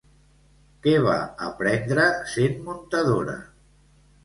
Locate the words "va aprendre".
1.07-2.09